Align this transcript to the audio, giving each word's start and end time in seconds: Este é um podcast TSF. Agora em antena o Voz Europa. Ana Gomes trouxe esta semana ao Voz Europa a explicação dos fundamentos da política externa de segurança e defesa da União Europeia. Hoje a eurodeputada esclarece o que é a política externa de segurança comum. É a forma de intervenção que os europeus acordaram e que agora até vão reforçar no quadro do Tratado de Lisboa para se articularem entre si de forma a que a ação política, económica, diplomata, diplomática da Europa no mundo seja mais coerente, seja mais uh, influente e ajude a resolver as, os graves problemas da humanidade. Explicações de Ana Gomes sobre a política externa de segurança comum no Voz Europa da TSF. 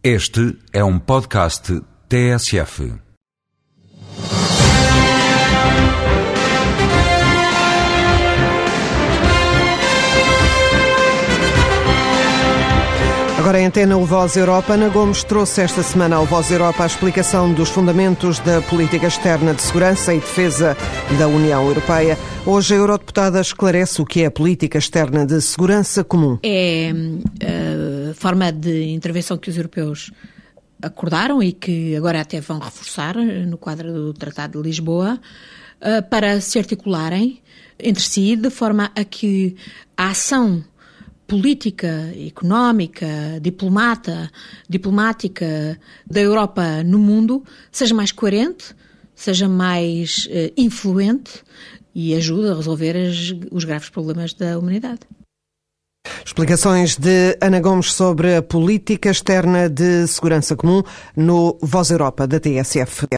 Este 0.00 0.56
é 0.72 0.84
um 0.84 0.96
podcast 0.96 1.82
TSF. 2.08 2.92
Agora 13.48 13.60
em 13.60 13.66
antena 13.66 13.96
o 13.96 14.04
Voz 14.04 14.36
Europa. 14.36 14.74
Ana 14.74 14.88
Gomes 14.88 15.24
trouxe 15.24 15.62
esta 15.62 15.82
semana 15.82 16.14
ao 16.14 16.26
Voz 16.26 16.50
Europa 16.52 16.84
a 16.84 16.86
explicação 16.86 17.52
dos 17.52 17.70
fundamentos 17.70 18.38
da 18.38 18.60
política 18.62 19.08
externa 19.08 19.52
de 19.52 19.62
segurança 19.62 20.14
e 20.14 20.20
defesa 20.20 20.76
da 21.18 21.26
União 21.26 21.66
Europeia. 21.66 22.16
Hoje 22.46 22.74
a 22.74 22.76
eurodeputada 22.76 23.40
esclarece 23.40 24.00
o 24.00 24.04
que 24.04 24.22
é 24.22 24.26
a 24.26 24.30
política 24.30 24.78
externa 24.78 25.26
de 25.26 25.40
segurança 25.40 26.04
comum. 26.04 26.38
É 26.44 26.92
a 27.40 27.67
forma 28.14 28.50
de 28.52 28.90
intervenção 28.90 29.36
que 29.36 29.50
os 29.50 29.56
europeus 29.56 30.10
acordaram 30.80 31.42
e 31.42 31.52
que 31.52 31.96
agora 31.96 32.20
até 32.20 32.40
vão 32.40 32.58
reforçar 32.58 33.16
no 33.16 33.58
quadro 33.58 33.92
do 33.92 34.14
Tratado 34.14 34.62
de 34.62 34.68
Lisboa 34.68 35.20
para 36.08 36.40
se 36.40 36.58
articularem 36.58 37.40
entre 37.78 38.02
si 38.02 38.36
de 38.36 38.50
forma 38.50 38.90
a 38.94 39.04
que 39.04 39.56
a 39.96 40.10
ação 40.10 40.64
política, 41.28 42.10
económica, 42.26 43.38
diplomata, 43.40 44.30
diplomática 44.68 45.78
da 46.06 46.20
Europa 46.20 46.82
no 46.82 46.98
mundo 46.98 47.44
seja 47.70 47.94
mais 47.94 48.10
coerente, 48.10 48.74
seja 49.14 49.46
mais 49.46 50.26
uh, 50.26 50.52
influente 50.56 51.44
e 51.94 52.14
ajude 52.14 52.48
a 52.48 52.54
resolver 52.54 52.96
as, 52.96 53.34
os 53.50 53.64
graves 53.64 53.90
problemas 53.90 54.32
da 54.32 54.58
humanidade. 54.58 55.00
Explicações 56.38 56.96
de 56.96 57.36
Ana 57.40 57.58
Gomes 57.58 57.92
sobre 57.92 58.36
a 58.36 58.40
política 58.40 59.10
externa 59.10 59.68
de 59.68 60.06
segurança 60.06 60.54
comum 60.54 60.84
no 61.16 61.58
Voz 61.60 61.90
Europa 61.90 62.28
da 62.28 62.38
TSF. 62.38 63.06